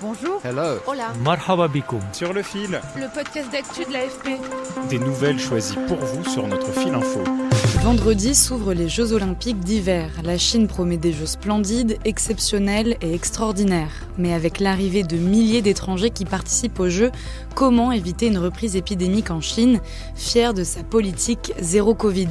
Bonjour. 0.00 0.40
Hello. 0.44 0.78
Hola. 0.86 1.12
Marhaba 1.24 1.66
bikoum. 1.66 2.00
Sur 2.12 2.32
le 2.32 2.42
fil, 2.42 2.80
Le 2.96 3.12
podcast 3.12 3.50
d'actu 3.50 3.84
de 3.84 3.92
l'AFP. 3.92 4.38
des 4.88 4.98
nouvelles 4.98 5.40
choisies 5.40 5.76
pour 5.88 5.96
vous 5.96 6.24
sur 6.30 6.46
notre 6.46 6.70
fil 6.72 6.94
info. 6.94 7.20
Vendredi 7.82 8.34
s'ouvrent 8.36 8.74
les 8.74 8.88
Jeux 8.88 9.12
Olympiques 9.12 9.58
d'hiver. 9.60 10.10
La 10.22 10.38
Chine 10.38 10.68
promet 10.68 10.98
des 10.98 11.12
Jeux 11.12 11.26
splendides, 11.26 11.98
exceptionnels 12.04 12.96
et 13.00 13.12
extraordinaires. 13.12 13.90
Mais 14.18 14.34
avec 14.34 14.60
l'arrivée 14.60 15.02
de 15.02 15.16
milliers 15.16 15.62
d'étrangers 15.62 16.10
qui 16.10 16.24
participent 16.24 16.78
aux 16.78 16.88
Jeux, 16.88 17.10
comment 17.56 17.90
éviter 17.90 18.26
une 18.28 18.38
reprise 18.38 18.76
épidémique 18.76 19.30
en 19.32 19.40
Chine, 19.40 19.80
fière 20.14 20.54
de 20.54 20.62
sa 20.64 20.84
politique 20.84 21.52
zéro 21.60 21.94
Covid 21.94 22.28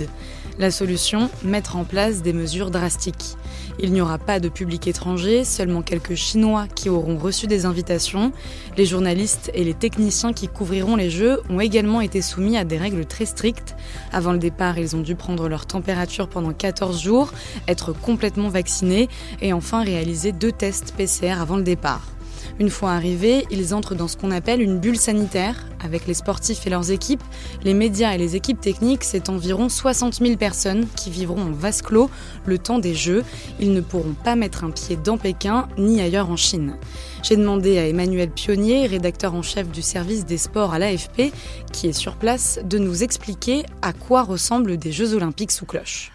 La 0.59 0.71
solution 0.71 1.29
Mettre 1.43 1.75
en 1.75 1.83
place 1.83 2.23
des 2.23 2.33
mesures 2.33 2.71
drastiques. 2.71 3.37
Il 3.79 3.93
n'y 3.93 4.01
aura 4.01 4.17
pas 4.17 4.39
de 4.39 4.49
public 4.49 4.87
étranger, 4.87 5.43
seulement 5.43 5.83
quelques 5.83 6.15
Chinois 6.15 6.65
qui 6.73 6.89
auront 6.89 7.17
reçu 7.17 7.45
des 7.45 7.65
invitations. 7.65 8.31
Les 8.75 8.85
journalistes 8.85 9.51
et 9.53 9.63
les 9.63 9.75
techniciens 9.75 10.33
qui 10.33 10.47
couvriront 10.47 10.95
les 10.95 11.11
Jeux 11.11 11.41
ont 11.51 11.59
également 11.59 12.01
été 12.01 12.23
soumis 12.23 12.57
à 12.57 12.63
des 12.63 12.77
règles 12.77 13.05
très 13.05 13.25
strictes. 13.25 13.75
Avant 14.11 14.31
le 14.31 14.39
départ, 14.39 14.79
ils 14.79 14.95
ont 14.95 15.01
dû 15.01 15.13
prendre 15.13 15.47
leur 15.47 15.67
température 15.67 16.27
pendant 16.27 16.53
14 16.53 16.99
jours, 16.99 17.31
être 17.67 17.93
complètement 17.93 18.49
vaccinés 18.49 19.09
et 19.43 19.53
enfin 19.53 19.83
réaliser 19.83 20.31
deux 20.31 20.51
tests 20.51 20.95
PCR 20.97 21.39
avant 21.39 21.57
le 21.57 21.63
départ. 21.63 22.16
Une 22.59 22.69
fois 22.69 22.91
arrivés, 22.91 23.45
ils 23.51 23.73
entrent 23.73 23.95
dans 23.95 24.07
ce 24.07 24.17
qu'on 24.17 24.31
appelle 24.31 24.61
une 24.61 24.79
bulle 24.79 24.97
sanitaire. 24.97 25.65
Avec 25.83 26.07
les 26.07 26.15
sportifs 26.15 26.65
et 26.65 26.69
leurs 26.69 26.91
équipes, 26.91 27.23
les 27.63 27.73
médias 27.73 28.13
et 28.13 28.17
les 28.17 28.35
équipes 28.35 28.59
techniques, 28.59 29.03
c'est 29.03 29.29
environ 29.29 29.69
60 29.69 30.15
000 30.15 30.35
personnes 30.37 30.87
qui 30.95 31.11
vivront 31.11 31.41
en 31.41 31.51
vase 31.51 31.81
clos 31.81 32.09
le 32.45 32.57
temps 32.57 32.79
des 32.79 32.95
Jeux. 32.95 33.23
Ils 33.59 33.73
ne 33.73 33.81
pourront 33.81 34.15
pas 34.23 34.35
mettre 34.35 34.63
un 34.63 34.71
pied 34.71 34.97
dans 34.97 35.17
Pékin 35.17 35.67
ni 35.77 36.01
ailleurs 36.01 36.29
en 36.29 36.35
Chine. 36.35 36.77
J'ai 37.23 37.35
demandé 37.35 37.77
à 37.77 37.87
Emmanuel 37.87 38.29
Pionnier, 38.29 38.87
rédacteur 38.87 39.33
en 39.33 39.41
chef 39.41 39.69
du 39.69 39.81
service 39.81 40.25
des 40.25 40.37
sports 40.37 40.73
à 40.73 40.79
l'AFP, 40.79 41.31
qui 41.71 41.87
est 41.87 41.93
sur 41.93 42.15
place, 42.15 42.59
de 42.63 42.77
nous 42.77 43.03
expliquer 43.03 43.65
à 43.81 43.93
quoi 43.93 44.23
ressemblent 44.23 44.77
des 44.77 44.91
Jeux 44.91 45.13
olympiques 45.13 45.51
sous 45.51 45.65
cloche. 45.65 46.11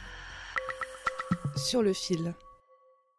Sur 1.57 1.83
le 1.83 1.93
fil. 1.93 2.35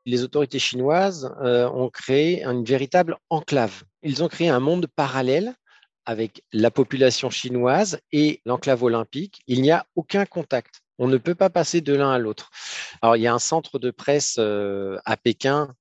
Les 0.06 0.23
autorités 0.23 0.59
chinoises 0.59 1.34
euh, 1.42 1.70
ont 1.70 1.90
créé 1.90 2.44
une 2.44 2.64
véritable 2.64 3.18
enclave. 3.30 3.84
Ils 4.02 4.23
ont 4.23 4.28
créé 4.28 4.50
un 4.50 4.59
monde 4.59 4.88
parallèle 4.96 5.56
avec 6.06 6.44
la 6.52 6.72
population 6.72 7.30
chinoise 7.30 8.00
et 8.12 8.42
l'enclave 8.46 8.84
olympique. 8.84 9.42
Il 9.48 9.62
n'y 9.62 9.72
a 9.72 9.86
aucun 9.96 10.26
contact. 10.26 10.81
On 11.00 11.08
ne 11.08 11.18
peut 11.18 11.36
pas 11.36 11.50
passer 11.50 11.81
de 11.81 11.94
l'un 11.94 12.12
à 12.12 12.20
l'autre. 12.20 12.50
Alors, 13.02 13.16
il 13.16 13.22
y 13.22 13.28
a 13.28 13.34
un 13.34 13.40
centre 13.40 13.80
de 13.80 13.92
presse 13.92 14.36
euh, 14.40 14.98
à 15.06 15.18
Pékin 15.18 15.74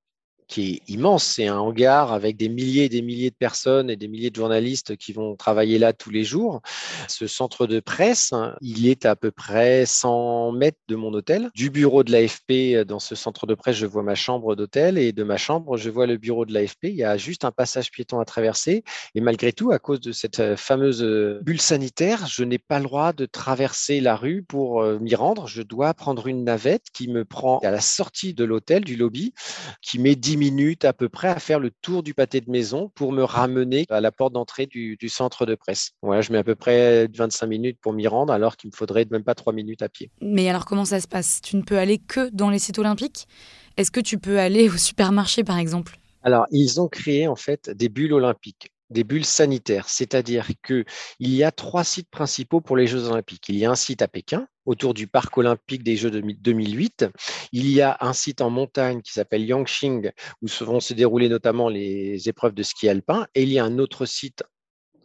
qui 0.53 0.75
est 0.75 0.93
immense. 0.93 1.25
C'est 1.25 1.47
un 1.47 1.57
hangar 1.57 2.13
avec 2.13 2.37
des 2.37 2.51
milliers 2.51 2.85
et 2.85 2.89
des 2.91 3.01
milliers 3.01 3.31
de 3.31 3.35
personnes 3.35 3.89
et 3.89 3.97
des 3.97 4.07
milliers 4.07 4.29
de 4.29 4.37
journalistes 4.37 4.97
qui 4.99 5.15
vont 5.15 5.35
travailler 5.35 5.79
là 5.79 5.95
tous 5.95 6.11
les 6.11 6.25
jours. 6.25 6.61
Ce 7.09 7.27
centre 7.27 7.67
de 7.67 7.81
presse, 7.81 8.35
il 8.61 8.87
est 8.87 9.07
à 9.07 9.17
peu 9.17 9.31
près 9.31 9.87
100 9.87 10.53
mètres 10.53 10.79
de 10.89 10.97
mon 10.97 11.15
hôtel. 11.15 11.51
Du 11.55 11.71
bureau 11.71 12.05
de 12.05 12.13
l'AFP, 12.13 12.85
dans 12.87 12.99
ce 12.99 13.15
centre 13.15 13.47
de 13.47 13.55
presse, 13.55 13.77
je 13.77 13.87
vois 13.87 14.03
ma 14.03 14.15
chambre 14.15 14.55
d'hôtel 14.55 14.99
et 14.99 15.13
de 15.13 15.23
ma 15.23 15.39
chambre, 15.39 15.79
je 15.79 15.89
vois 15.89 16.07
le 16.07 16.19
bureau 16.19 16.45
de 16.45 16.53
l'AFP. 16.53 16.85
Il 16.85 16.97
y 16.97 17.05
a 17.05 17.17
juste 17.17 17.47
un 17.47 17.51
passage 17.51 17.91
piéton 17.91 18.21
à 18.21 18.27
traverser. 18.27 18.85
Et 19.15 19.23
malgré 19.23 19.55
tout, 19.55 19.73
à 19.73 19.79
cause 19.79 20.01
de 20.01 20.13
cette 20.13 20.57
fameuse 20.57 21.03
bulle 21.43 21.63
sanitaire, 21.63 22.27
je 22.27 22.45
n'ai 22.45 22.59
pas 22.59 22.79
le 22.79 22.85
droit 22.85 23.15
de 23.15 23.25
traverser 23.25 24.03
la 24.03 24.17
rue 24.17 24.43
pour 24.43 24.83
euh, 24.83 24.99
m'y 24.99 25.15
rendre. 25.15 25.47
Je 25.47 25.63
dois 25.63 25.95
prendre 25.95 26.27
une 26.27 26.45
navette 26.45 26.91
qui 26.93 27.09
me 27.09 27.25
prend 27.25 27.59
à 27.61 27.71
la 27.71 27.81
sortie 27.81 28.35
de 28.35 28.45
l'hôtel, 28.45 28.85
du 28.85 28.97
lobby, 28.97 29.33
qui 29.81 29.99
met 29.99 30.15
10 30.15 30.42
minutes 30.43 30.85
à 30.85 30.93
peu 30.93 31.09
près 31.09 31.29
à 31.29 31.39
faire 31.39 31.61
le 31.61 31.71
tour 31.71 32.03
du 32.03 32.15
pâté 32.15 32.41
de 32.41 32.51
maison 32.51 32.91
pour 32.97 33.13
me 33.13 33.23
ramener 33.23 33.87
à 33.91 34.01
la 34.01 34.11
porte 34.11 34.33
d'entrée 34.33 34.67
du, 34.67 34.97
du 34.97 35.09
centre 35.09 35.47
de 35.47 35.55
presse. 35.55 35.93
Voilà, 36.03 36.21
je 36.21 36.33
mets 36.33 36.39
à 36.39 36.45
peu 36.45 36.57
près 36.57 37.07
25 37.15 37.47
minutes 37.47 37.79
pour 37.81 37.93
m'y 37.93 38.09
rendre 38.09 38.33
alors 38.33 38.57
qu'il 38.57 38.71
me 38.71 38.77
faudrait 38.77 39.07
même 39.11 39.23
pas 39.23 39.37
3 39.37 39.53
minutes 39.53 39.83
à 39.83 39.89
pied. 39.89 40.11
Mais 40.21 40.49
alors 40.49 40.65
comment 40.65 40.85
ça 40.85 41.01
se 41.01 41.07
passe? 41.07 41.41
Tu 41.43 41.57
ne 41.57 41.63
peux 41.63 41.79
aller 41.79 41.99
que 41.99 42.29
dans 42.31 42.51
les 42.51 42.59
sites 42.59 42.79
olympiques? 42.81 43.29
Est-ce 43.77 43.93
que 43.93 44.01
tu 44.01 44.19
peux 44.19 44.41
aller 44.41 44.69
au 44.69 44.77
supermarché 44.77 45.45
par 45.45 45.59
exemple? 45.59 45.97
Alors, 46.25 46.47
ils 46.51 46.81
ont 46.81 46.89
créé 46.89 47.29
en 47.29 47.37
fait 47.37 47.71
des 47.71 47.89
bulles 47.89 48.13
olympiques 48.13 48.73
des 48.93 49.05
bulles 49.05 49.25
sanitaires, 49.25 49.89
c'est-à-dire 49.89 50.49
qu'il 50.65 50.85
y 51.21 51.43
a 51.43 51.51
trois 51.51 51.85
sites 51.85 52.11
principaux 52.11 52.61
pour 52.61 52.77
les 52.77 52.87
Jeux 52.87 53.09
olympiques. 53.09 53.49
Il 53.49 53.57
y 53.57 53.65
a 53.65 53.71
un 53.71 53.75
site 53.75 54.03
à 54.03 54.09
Pékin, 54.09 54.47
autour 54.67 54.95
du 54.95 55.07
parc 55.07 55.37
olympique 55.37 55.83
des 55.83 55.97
Jeux 55.97 56.11
de 56.11 56.21
2008. 56.21 57.07
Il 57.53 57.69
y 57.69 57.81
a 57.81 57.97
un 58.01 58.13
site 58.13 58.41
en 58.41 58.51
montagne 58.51 59.03
qui 59.03 59.13
s'appelle 59.13 59.45
Yangqing, 59.45 60.11
où 60.41 60.47
vont 60.65 60.81
se 60.81 60.95
dérouler 60.95 61.29
notamment 61.29 61.69
les 61.69 62.29
épreuves 62.29 62.55
de 62.55 62.63
ski 62.63 62.89
alpin. 62.89 63.27
Et 63.35 63.43
il 63.43 63.49
y 63.51 63.59
a 63.59 63.65
un 63.65 63.79
autre 63.79 64.07
site 64.07 64.45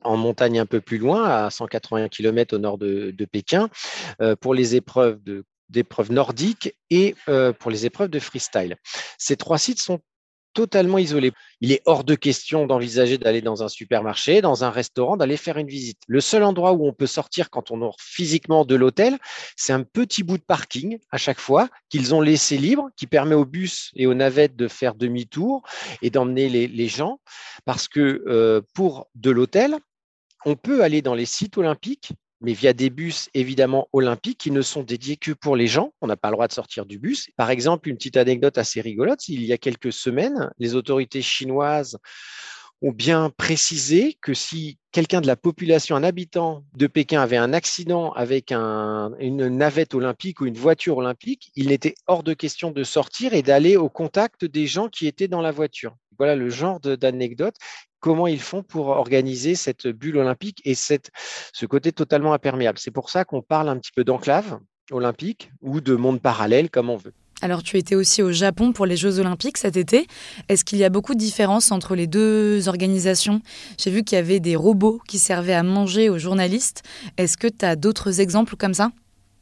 en 0.03 0.17
montagne 0.17 0.59
un 0.59 0.65
peu 0.65 0.81
plus 0.81 0.97
loin, 0.97 1.23
à 1.25 1.49
180 1.49 2.09
km 2.09 2.55
au 2.55 2.59
nord 2.59 2.77
de, 2.77 3.13
Pékin, 3.31 3.69
euh, 4.21 4.35
pour 4.35 4.53
les 4.53 4.75
épreuves 4.75 5.19
d'épreuves 5.69 6.11
nordiques 6.11 6.75
et 6.89 7.15
euh, 7.27 7.51
pour 7.51 7.71
les 7.71 7.85
épreuves 7.85 8.09
de 8.09 8.19
freestyle. 8.19 8.77
Ces 9.17 9.35
trois 9.35 9.57
sites 9.57 9.81
sont 9.81 9.99
totalement 10.57 10.97
isolé. 10.97 11.34
Il 11.62 11.72
est 11.72 11.84
hors 11.85 12.03
de 12.03 12.16
question 12.16 12.66
d'envisager 12.66 13.19
d'aller 13.19 13.44
dans 13.44 13.62
un 13.62 13.68
supermarché, 13.68 14.41
dans 14.41 14.63
un 14.63 14.72
restaurant, 14.72 15.16
d'aller 15.16 15.38
faire 15.38 15.59
une 15.59 15.68
visite. 15.68 16.00
Le 16.07 16.19
seul 16.19 16.41
endroit 16.41 16.72
où 16.72 16.88
on 16.88 16.94
peut 16.94 17.06
sortir 17.06 17.51
quand 17.51 17.69
on 17.69 17.79
sort 17.81 17.97
physiquement 18.00 18.66
de 18.66 18.73
l'hôtel, 18.73 19.19
c'est 19.56 19.72
un 19.72 19.84
petit 19.84 20.23
bout 20.23 20.40
de 20.40 20.44
parking 20.44 20.97
à 21.12 21.19
chaque 21.19 21.40
fois 21.40 21.69
qu'ils 21.90 22.16
ont 22.16 22.22
laissé 22.22 22.57
libre, 22.57 22.90
qui 22.95 23.06
permet 23.06 23.35
aux 23.35 23.45
bus 23.45 23.91
et 23.95 24.07
aux 24.07 24.16
navettes 24.16 24.56
de 24.56 24.68
faire 24.68 24.95
demi-tour 24.95 25.62
et 26.01 26.09
d'emmener 26.09 26.50
les, 26.50 26.68
les, 26.68 26.88
gens. 26.88 27.19
Parce 27.66 27.88
que 27.88 28.24
euh, 28.25 28.62
pour 28.74 29.09
de 29.13 29.29
l'hôtel, 29.29 29.75
on 30.44 30.56
peut 30.56 30.81
aller 30.81 31.03
dans 31.03 31.13
les 31.13 31.28
sites 31.28 31.59
olympiques 31.59 32.13
mais 32.41 32.53
via 32.53 32.73
des 32.73 32.89
bus 32.89 33.29
évidemment 33.33 33.87
olympiques 33.93 34.37
qui 34.37 34.51
ne 34.51 34.61
sont 34.61 34.83
dédiés 34.83 35.17
que 35.17 35.31
pour 35.31 35.55
les 35.55 35.67
gens. 35.67 35.93
On 36.01 36.07
n'a 36.07 36.17
pas 36.17 36.29
le 36.29 36.33
droit 36.33 36.47
de 36.47 36.53
sortir 36.53 36.85
du 36.85 36.99
bus. 36.99 37.29
Par 37.35 37.49
exemple, 37.49 37.89
une 37.89 37.97
petite 37.97 38.17
anecdote 38.17 38.57
assez 38.57 38.81
rigolote, 38.81 39.27
il 39.27 39.43
y 39.43 39.53
a 39.53 39.57
quelques 39.57 39.93
semaines, 39.93 40.49
les 40.59 40.75
autorités 40.75 41.21
chinoises 41.21 41.97
ont 42.81 42.91
bien 42.91 43.31
précisé 43.35 44.17
que 44.21 44.33
si 44.33 44.77
quelqu'un 44.91 45.21
de 45.21 45.27
la 45.27 45.35
population, 45.35 45.95
un 45.95 46.03
habitant 46.03 46.63
de 46.75 46.87
Pékin 46.87 47.21
avait 47.21 47.37
un 47.37 47.53
accident 47.53 48.11
avec 48.11 48.51
un, 48.51 49.13
une 49.19 49.47
navette 49.47 49.95
olympique 49.95 50.41
ou 50.41 50.45
une 50.45 50.57
voiture 50.57 50.97
olympique, 50.97 51.51
il 51.55 51.69
n'était 51.69 51.95
hors 52.05 52.23
de 52.23 52.33
question 52.33 52.71
de 52.71 52.83
sortir 52.83 53.33
et 53.33 53.41
d'aller 53.41 53.77
au 53.77 53.89
contact 53.89 54.45
des 54.45 54.67
gens 54.67 54.89
qui 54.89 55.07
étaient 55.07 55.27
dans 55.27 55.41
la 55.41 55.51
voiture. 55.51 55.95
Voilà 56.17 56.35
le 56.35 56.50
genre 56.50 56.79
d'anecdote 56.79 57.55
comment 58.00 58.28
ils 58.28 58.39
font 58.39 58.63
pour 58.63 58.88
organiser 58.89 59.55
cette 59.55 59.88
bulle 59.88 60.17
olympique 60.17 60.61
et 60.66 60.75
cette, 60.75 61.09
ce 61.53 61.66
côté 61.66 61.91
totalement 61.91 62.33
imperméable? 62.33 62.78
C'est 62.79 62.91
pour 62.91 63.09
ça 63.09 63.25
qu'on 63.25 63.41
parle 63.41 63.69
un 63.69 63.78
petit 63.78 63.91
peu 63.91 64.03
d'enclave 64.03 64.59
olympique 64.91 65.51
ou 65.61 65.81
de 65.81 65.95
monde 65.95 66.22
parallèle, 66.22 66.69
comme 66.69 66.89
on 66.89 66.97
veut. 66.97 67.13
Alors 67.41 67.61
tu 67.61 67.77
étais 67.77 67.94
aussi 67.94 68.23
au 68.23 68.31
Japon 68.31 68.71
pour 68.71 68.88
les 68.88 68.97
Jeux 68.97 69.19
olympiques 69.19 69.57
cet 69.57 69.77
été. 69.77 70.07
Est-ce 70.50 70.65
qu'il 70.65 70.80
y 70.80 70.83
a 70.83 70.89
beaucoup 70.89 71.13
de 71.13 71.19
différences 71.19 71.71
entre 71.71 71.95
les 71.95 72.07
deux 72.07 72.68
organisations? 72.68 73.41
J'ai 73.77 73.91
vu 73.91 74.03
qu'il 74.03 74.15
y 74.15 74.19
avait 74.19 74.39
des 74.39 74.56
robots 74.56 75.00
qui 75.07 75.19
servaient 75.19 75.53
à 75.53 75.62
manger 75.62 76.09
aux 76.09 76.18
journalistes. 76.18 76.81
Est-ce 77.18 77.38
que 77.38 77.47
tu 77.47 77.63
as 77.63 77.75
d'autres 77.75 78.21
exemples 78.21 78.56
comme 78.56 78.74
ça? 78.74 78.91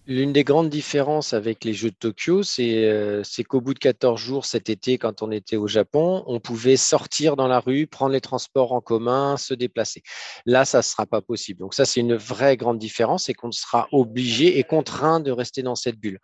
L'une 0.08 0.34
des 0.34 0.44
grandes 0.44 0.70
différences 0.70 1.34
avec 1.34 1.64
les 1.64 1.74
Jeux 1.74 1.90
de 1.90 1.96
Tokyo, 1.96 2.44
c'est 2.44 2.86
euh, 2.86 3.24
qu'au 3.50 3.60
bout 3.60 3.74
de 3.74 3.80
14 3.80 4.22
jours 4.22 4.46
cet 4.46 4.70
été, 4.70 5.00
quand 5.00 5.24
on 5.24 5.32
était 5.32 5.56
au 5.56 5.66
Japon, 5.66 6.24
on 6.28 6.40
pouvait 6.40 6.78
sortir 6.78 7.36
dans 7.36 7.48
la 7.48 7.60
rue, 7.60 7.88
prendre 7.88 8.14
les 8.14 8.22
transports 8.22 8.74
en 8.74 8.82
commun, 8.82 9.36
se 9.36 9.56
déplacer. 9.56 10.04
Là, 10.46 10.64
ça 10.64 10.78
ne 10.80 10.84
sera 10.84 11.08
pas 11.08 11.22
possible. 11.22 11.60
Donc 11.60 11.74
ça, 11.74 11.86
c'est 11.86 12.02
une 12.02 12.16
vraie 12.16 12.56
grande 12.56 12.78
différence, 12.78 13.24
c'est 13.26 13.34
qu'on 13.34 13.52
sera 13.52 13.88
obligé 13.92 14.60
et 14.60 14.64
contraint 14.64 15.20
de 15.20 15.32
rester 15.32 15.64
dans 15.64 15.76
cette 15.76 15.98
bulle. 15.98 16.20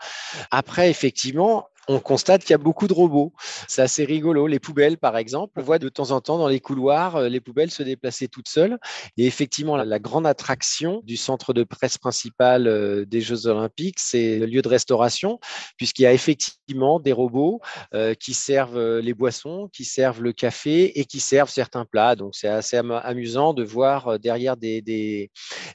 Après, 0.52 0.92
effectivement, 0.92 1.66
on 1.88 2.00
constate 2.00 2.42
qu'il 2.42 2.52
y 2.52 2.54
a 2.54 2.58
beaucoup 2.58 2.88
de 2.88 2.94
robots. 2.94 3.34
C'est 3.68 3.82
assez 3.82 4.06
rigolo. 4.06 4.48
Les 4.48 4.60
poubelles, 4.60 4.98
par 4.98 5.18
exemple, 5.18 5.60
on 5.60 5.64
voit 5.64 5.80
de 5.80 5.90
temps 5.90 6.12
en 6.12 6.22
temps 6.22 6.38
dans 6.38 6.48
les 6.48 6.60
couloirs 6.60 7.16
euh, 7.16 7.30
les 7.30 7.42
poubelles 7.42 7.72
se 7.72 7.84
déplacer 7.84 8.28
toutes 8.28 8.50
seules. 8.50 8.78
Et 9.18 9.26
effectivement, 9.26 9.78
la, 9.78 10.00
grande 10.00 10.26
attraction 10.26 11.02
du 11.04 11.16
centre 11.16 11.54
de 11.54 11.64
presse 11.64 11.98
principal 11.98 12.68
euh, 12.68 13.06
des 13.06 13.22
Jeux 13.22 13.48
Olympiques, 13.48 14.00
c'est 14.00 14.40
le 14.40 14.46
lieu 14.46 14.62
de 14.62 14.68
restauration, 14.68 15.40
puisqu'il 15.78 16.04
y 16.04 16.06
a 16.06 16.14
effectivement 16.14 17.00
des 17.00 17.12
robots 17.12 17.62
euh, 17.94 18.14
qui 18.16 18.34
servent 18.34 19.00
les 19.00 19.14
boissons, 19.14 19.70
qui 19.72 19.86
servent 19.86 20.24
le 20.24 20.34
café 20.34 21.00
et 21.00 21.06
qui 21.06 21.20
servent 21.20 21.50
certains 21.50 21.86
plats. 21.86 22.16
Donc, 22.16 22.36
c'est 22.36 22.48
assez 22.48 22.78
amusant 22.78 23.54
de 23.54 23.64
voir 23.64 24.20
derrière 24.20 24.58
des, 24.58 24.82
des, 24.82 25.30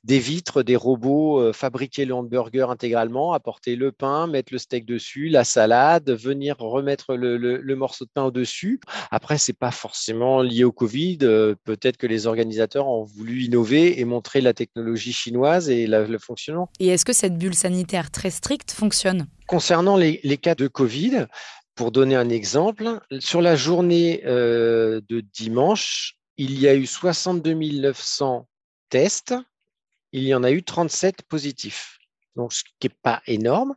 vitres 0.04 0.62
des 0.62 0.76
robots 0.76 1.52
fabriquer 1.52 2.04
le 2.04 2.14
hamburger 2.14 2.70
intégralement, 2.70 3.32
apporter 3.32 3.76
le 3.76 3.92
pain, 3.92 4.26
mettre 4.26 4.52
le 4.52 4.58
steak 4.58 4.86
dessus, 4.86 5.28
la 5.28 5.44
salade 5.44 6.05
de 6.06 6.14
venir 6.14 6.56
remettre 6.58 7.14
le, 7.14 7.74
morceau 7.76 8.06
de 8.06 8.10
pain 8.12 8.24
au-dessus. 8.24 8.80
Après, 9.10 9.36
c'est 9.36 9.52
pas 9.52 9.70
forcément 9.70 10.40
lié 10.40 10.64
au 10.64 10.72
Covid. 10.72 11.18
Euh, 11.22 11.54
peut-être 11.64 11.98
que 11.98 12.06
les 12.06 12.26
organisateurs 12.26 12.88
ont 12.88 13.04
voulu 13.04 13.42
innover 13.44 14.00
et 14.00 14.04
montrer 14.04 14.40
la 14.40 14.54
technologie 14.54 15.12
chinoise 15.12 15.68
et 15.68 15.86
le 15.86 16.18
fonctionnement. 16.18 16.70
Et 16.80 16.88
est-ce 16.88 17.04
que 17.04 17.12
cette 17.12 17.36
bulle 17.36 17.54
sanitaire 17.54 18.10
très 18.10 18.30
stricte 18.30 18.70
fonctionne? 18.70 19.26
Concernant 19.46 19.96
les, 19.96 20.38
cas 20.38 20.54
de 20.54 20.68
Covid, 20.68 21.26
pour 21.74 21.92
donner 21.92 22.16
un 22.16 22.30
exemple, 22.30 23.00
sur 23.18 23.42
la 23.42 23.56
journée 23.56 24.22
euh, 24.24 25.00
de 25.08 25.20
dimanche, 25.20 26.16
il 26.36 26.58
y 26.58 26.68
a 26.68 26.74
eu 26.74 26.86
62 26.86 27.54
900 27.54 28.48
tests. 28.88 29.34
Il 30.12 30.22
y 30.22 30.34
en 30.34 30.44
a 30.44 30.50
eu 30.50 30.62
37 30.62 31.22
positifs 31.28 31.95
donc 32.36 32.52
ce 32.52 32.62
qui 32.78 32.86
n'est 32.86 32.94
pas 33.02 33.22
énorme. 33.26 33.74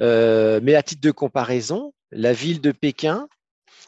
Euh, 0.00 0.60
mais 0.62 0.74
à 0.74 0.82
titre 0.82 1.02
de 1.02 1.10
comparaison, 1.10 1.92
la 2.10 2.32
ville 2.32 2.60
de 2.60 2.72
Pékin 2.72 3.28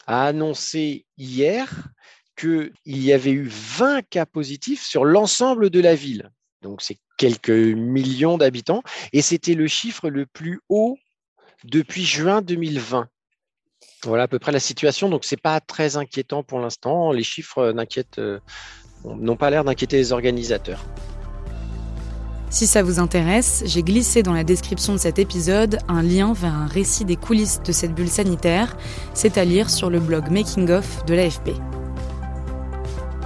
a 0.07 0.27
annoncé 0.27 1.07
hier 1.17 1.89
qu'il 2.37 2.73
y 2.87 3.13
avait 3.13 3.31
eu 3.31 3.49
20 3.49 4.03
cas 4.03 4.27
positifs 4.27 4.85
sur 4.85 5.05
l'ensemble 5.05 5.71
de 5.71 5.81
la 5.81 5.95
ville. 5.95 6.31
Donc 6.63 6.83
c'est 6.83 6.99
quelques 7.19 7.51
millions 7.51 8.39
d'habitants 8.39 8.83
et 9.13 9.23
c'était 9.23 9.55
le 9.55 9.67
chiffre 9.67 10.09
le 10.09 10.27
plus 10.27 10.61
haut 10.69 10.99
depuis 11.65 12.05
juin 12.05 12.43
2020. 12.43 13.09
Voilà 14.05 14.25
à 14.25 14.29
peu 14.29 14.39
près 14.39 14.53
la 14.53 14.61
situation. 14.61 15.09
Donc 15.09 15.25
c'est 15.25 15.41
pas 15.41 15.61
très 15.61 15.97
inquiétant 15.97 16.43
pour 16.43 16.59
l'instant. 16.59 17.13
Les 17.13 17.23
chiffres 17.23 17.73
n'inquiètent, 17.73 18.19
euh, 18.19 18.41
n'ont 19.05 19.37
pas 19.37 19.51
l'air 19.51 19.65
d'inquiéter 19.65 19.97
les 19.97 20.13
organisateurs. 20.13 20.85
Si 22.53 22.67
ça 22.67 22.83
vous 22.83 23.01
intéresse, 23.01 23.63
j'ai 23.65 23.83
glissé 23.83 24.23
dans 24.23 24.35
la 24.35 24.45
description 24.45 24.93
de 24.93 24.99
cet 24.99 25.19
épisode 25.19 25.79
un 25.89 26.03
lien 26.03 26.35
vers 26.35 26.53
un 26.53 26.67
récit 26.67 27.07
des 27.07 27.17
coulisses 27.17 27.63
de 27.65 27.73
cette 27.73 27.95
bulle 27.95 28.11
sanitaire, 28.11 28.77
c'est 29.15 29.39
à 29.39 29.45
lire 29.47 29.71
sur 29.71 29.89
le 29.89 30.01
blog 30.01 30.31
Making 30.31 30.71
of 30.71 31.07
de 31.07 31.15
l'AFP. 31.15 31.53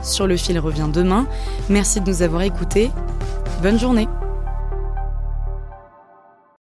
Sur 0.04 0.28
le 0.28 0.36
fil 0.36 0.60
revient 0.60 0.88
demain. 0.92 1.26
Merci 1.68 2.00
de 2.00 2.08
nous 2.08 2.22
avoir 2.22 2.42
écoutés. 2.42 2.92
Bonne 3.62 3.80
journée. 3.80 4.06